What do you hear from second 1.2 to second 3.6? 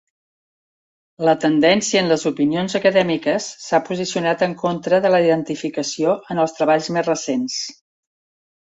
La tendència en les opinions acadèmiques